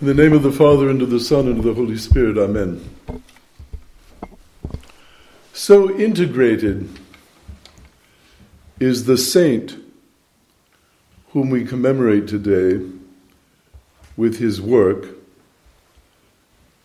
[0.00, 2.38] In the name of the Father, and of the Son, and of the Holy Spirit,
[2.38, 2.88] Amen.
[5.52, 6.88] So integrated
[8.78, 9.76] is the saint
[11.30, 12.80] whom we commemorate today
[14.16, 15.08] with his work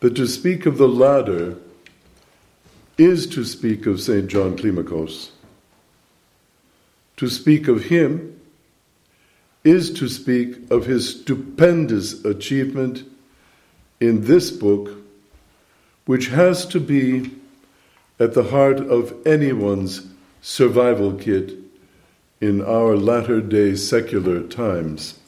[0.00, 1.58] that to speak of the latter
[2.98, 4.26] is to speak of St.
[4.26, 5.30] John Climacus.
[7.18, 8.35] To speak of him
[9.66, 13.02] is to speak of his stupendous achievement
[14.00, 14.90] in this book,
[16.04, 17.32] which has to be
[18.20, 20.06] at the heart of anyone's
[20.40, 21.52] survival kit
[22.40, 25.18] in our latter day secular times.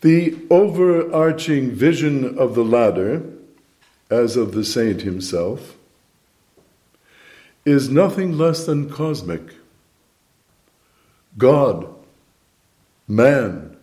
[0.00, 3.22] The overarching vision of the ladder,
[4.10, 5.76] as of the saint himself,
[7.66, 9.42] is nothing less than cosmic.
[11.38, 11.88] God,
[13.08, 13.76] man,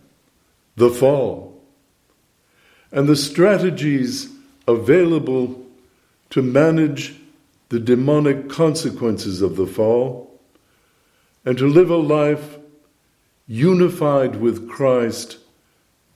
[0.76, 1.60] the fall,
[2.92, 4.28] and the strategies
[4.66, 5.66] available
[6.30, 7.16] to manage
[7.68, 10.38] the demonic consequences of the fall
[11.44, 12.58] and to live a life
[13.46, 15.38] unified with Christ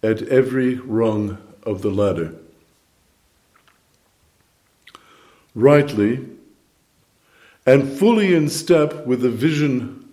[0.03, 2.35] at every rung of the ladder.
[5.55, 6.27] Rightly
[7.67, 10.04] and fully in step with the vision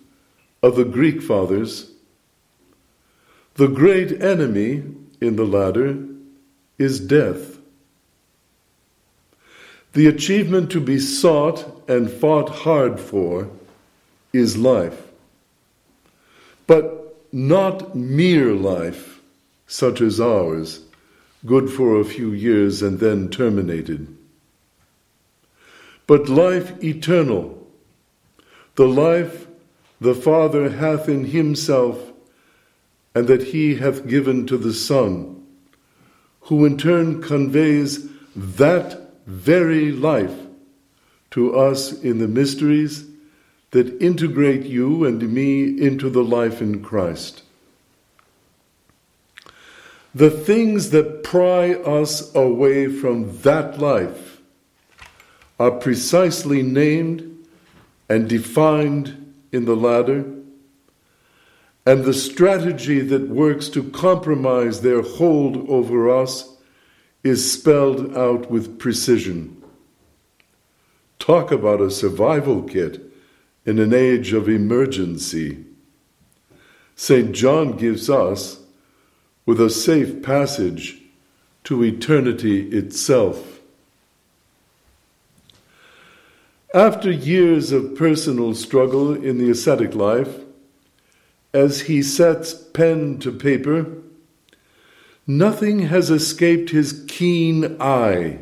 [0.62, 1.90] of the Greek fathers,
[3.54, 4.82] the great enemy
[5.20, 5.98] in the ladder
[6.78, 7.58] is death.
[9.92, 13.50] The achievement to be sought and fought hard for
[14.32, 15.02] is life.
[16.66, 19.20] But not mere life,
[19.66, 20.80] such as ours,
[21.44, 24.16] good for a few years and then terminated.
[26.06, 27.66] But life eternal,
[28.76, 29.46] the life
[30.02, 32.12] the Father hath in himself,
[33.14, 35.46] and that he hath given to the Son,
[36.42, 40.34] who in turn conveys that very life
[41.30, 43.06] to us in the mysteries
[43.70, 47.42] that integrate you and me into the life in Christ.
[50.14, 54.40] The things that pry us away from that life
[55.60, 57.46] are precisely named
[58.08, 59.21] and defined
[59.52, 60.24] in the ladder,
[61.84, 66.56] and the strategy that works to compromise their hold over us
[67.22, 69.62] is spelled out with precision.
[71.18, 73.00] Talk about a survival kit
[73.64, 75.64] in an age of emergency.
[76.96, 77.32] St.
[77.32, 78.60] John gives us
[79.46, 81.00] with a safe passage
[81.64, 83.51] to eternity itself.
[86.74, 90.40] After years of personal struggle in the ascetic life,
[91.52, 93.86] as he sets pen to paper,
[95.26, 98.38] nothing has escaped his keen eye.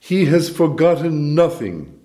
[0.00, 2.00] He has forgotten nothing,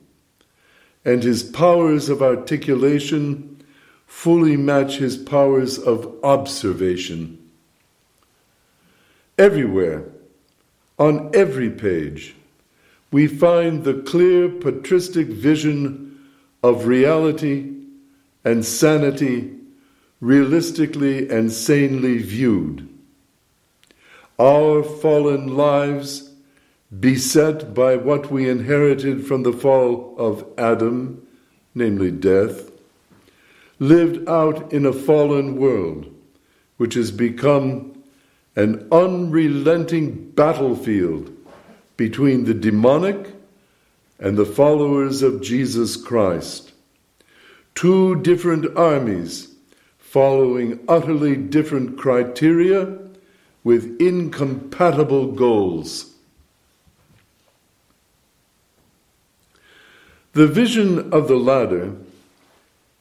[1.06, 3.64] and his powers of articulation
[4.06, 7.50] fully match his powers of observation.
[9.38, 10.04] Everywhere,
[11.00, 12.36] on every page,
[13.18, 16.20] we find the clear patristic vision
[16.62, 17.74] of reality
[18.46, 19.52] and sanity
[20.22, 22.88] realistically and sanely viewed.
[24.38, 26.30] Our fallen lives,
[27.00, 31.26] beset by what we inherited from the fall of Adam,
[31.74, 32.70] namely death,
[33.80, 36.06] lived out in a fallen world,
[36.78, 38.04] which has become
[38.56, 41.37] an unrelenting battlefield
[41.98, 43.34] between the demonic
[44.20, 46.72] and the followers of Jesus Christ.
[47.76, 49.54] Two different armies
[50.00, 52.98] following utterly different criteria
[53.64, 56.14] with incompatible goals.
[60.34, 61.96] The vision of the ladder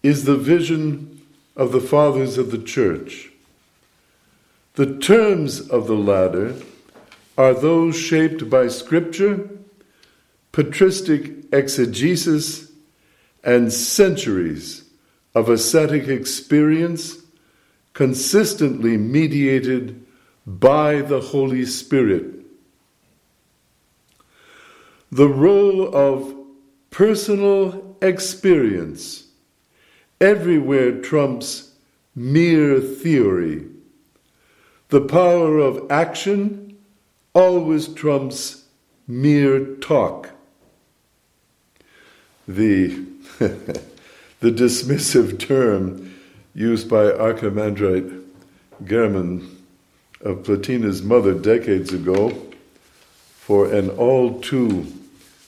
[0.02, 1.20] is the vision
[1.54, 3.30] of the fathers of the church.
[4.74, 6.54] The terms of the ladder
[7.36, 9.48] are those shaped by Scripture,
[10.52, 12.72] patristic exegesis,
[13.44, 14.88] and centuries
[15.34, 17.18] of ascetic experience
[17.92, 20.04] consistently mediated
[20.46, 22.24] by the Holy Spirit.
[25.12, 26.34] The role of
[26.90, 29.28] personal experience
[30.20, 31.72] everywhere trumps
[32.14, 33.66] mere theory.
[34.88, 36.65] The power of action
[37.36, 38.64] always trumps
[39.06, 40.30] mere talk.
[42.48, 42.88] The,
[43.38, 43.82] the
[44.40, 46.14] dismissive term
[46.54, 48.24] used by Archimandrite
[48.84, 49.54] Gehrman
[50.22, 52.30] of Platina's mother decades ago
[53.36, 54.86] for an all too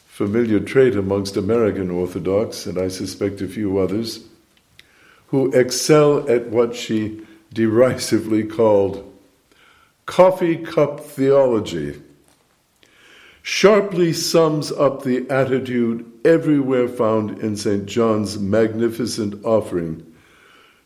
[0.09, 4.25] familiar trait amongst American Orthodox, and I suspect a few others,
[5.29, 9.08] who excel at what she derisively called
[10.09, 12.01] coffee cup theology,
[13.43, 17.85] sharply sums up the attitude everywhere found in St.
[17.85, 20.11] John's magnificent offering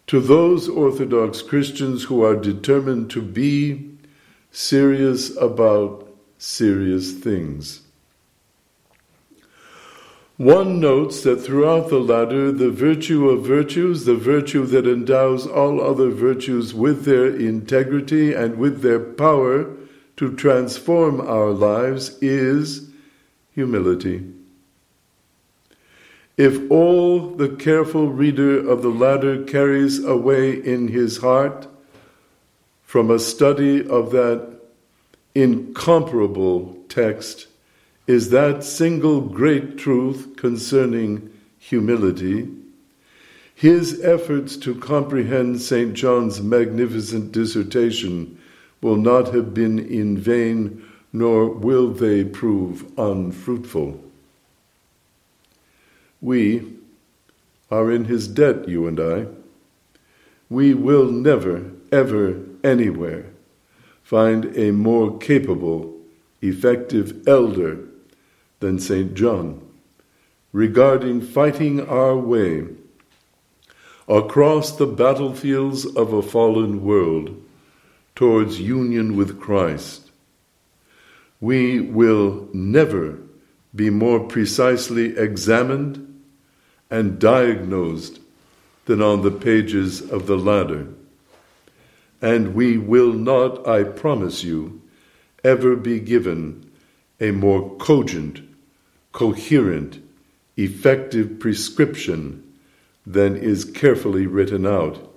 [0.08, 3.92] to those Orthodox Christians who are determined to be
[4.50, 7.82] serious about serious things.
[10.42, 15.80] One notes that throughout the ladder, the virtue of virtues, the virtue that endows all
[15.80, 19.70] other virtues with their integrity and with their power
[20.16, 22.90] to transform our lives, is
[23.54, 24.32] humility.
[26.36, 31.68] If all the careful reader of the ladder carries away in his heart
[32.82, 34.58] from a study of that
[35.36, 37.46] incomparable text
[38.06, 42.48] is that single great truth concerning humility,
[43.54, 45.94] his efforts to comprehend St.
[45.94, 48.38] John's magnificent dissertation
[48.80, 54.02] will not have been in vain, nor will they prove unfruitful.
[56.20, 56.72] We
[57.70, 59.26] are in his debt, you and I.
[60.50, 63.26] We will never, ever, anywhere
[64.02, 65.96] find a more capable,
[66.42, 67.78] effective elder
[68.62, 69.12] than St.
[69.12, 69.60] John
[70.52, 72.64] regarding fighting our way
[74.08, 77.42] across the battlefields of a fallen world
[78.14, 80.10] towards union with Christ.
[81.40, 83.18] We will never
[83.74, 86.22] be more precisely examined
[86.90, 88.20] and diagnosed
[88.84, 90.86] than on the pages of the ladder.
[92.20, 94.82] And we will not, I promise you,
[95.42, 96.70] ever be given
[97.22, 98.42] a more cogent,
[99.12, 100.02] coherent,
[100.56, 102.42] effective prescription
[103.06, 105.12] than is carefully written out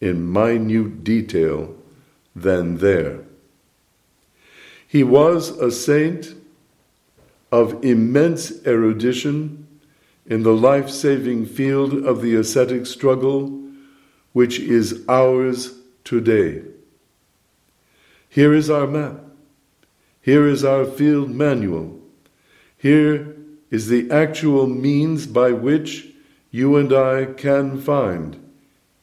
[0.00, 1.74] in minute detail
[2.34, 3.20] than there.
[4.86, 6.34] He was a saint
[7.52, 9.66] of immense erudition
[10.26, 13.62] in the life saving field of the ascetic struggle,
[14.32, 15.74] which is ours
[16.04, 16.62] today.
[18.28, 19.20] Here is our map.
[20.22, 22.00] Here is our field manual.
[22.76, 23.36] Here
[23.70, 26.08] is the actual means by which
[26.50, 28.36] you and I can find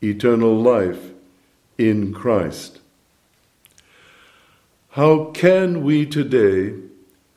[0.02, 1.12] eternal life
[1.78, 2.80] in Christ.
[4.90, 6.74] How can we today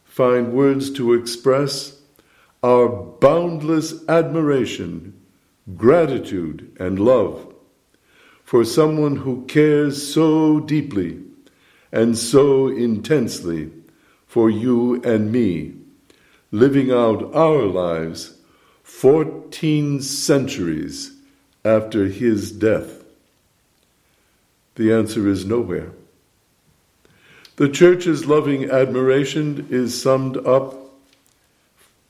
[0.04, 2.00] find words to express
[2.62, 5.14] our boundless admiration,
[5.76, 7.54] gratitude, and love
[8.44, 11.20] for someone who cares so deeply
[11.92, 13.70] and so intensely
[14.26, 15.74] for you and me,
[16.50, 18.36] living out our lives
[18.82, 21.12] 14 centuries
[21.64, 23.04] after his death?
[24.74, 25.92] The answer is nowhere.
[27.56, 30.74] The church's loving admiration is summed up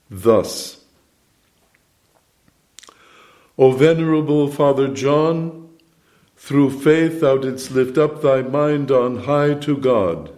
[0.08, 0.80] thus
[3.60, 5.68] O venerable Father John,
[6.34, 10.32] through faith thou didst lift up thy mind on high to God,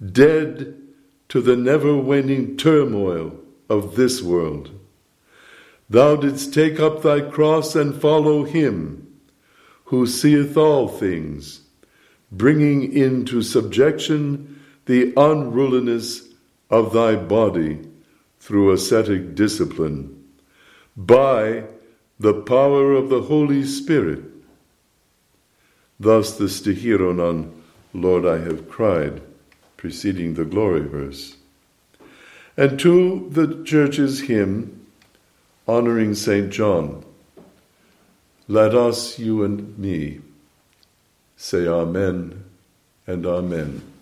[0.00, 0.80] dead
[1.28, 3.38] to the never waning turmoil
[3.68, 4.70] of this world.
[5.88, 9.04] Thou didst take up thy cross and follow him
[9.86, 11.60] who seeth all things,
[12.32, 16.28] bringing into subjection the unruliness
[16.70, 17.80] of thy body
[18.38, 20.24] through ascetic discipline,
[20.96, 21.64] by
[22.18, 24.22] the power of the Holy Spirit.
[25.98, 27.62] Thus the Sticheron on,
[27.92, 29.22] Lord, I have cried,
[29.76, 31.36] preceding the glory verse.
[32.56, 34.86] And to the church's hymn,
[35.66, 36.50] honoring St.
[36.50, 37.04] John,
[38.46, 40.20] let us, you and me,
[41.36, 42.44] say Amen
[43.06, 43.93] and Amen.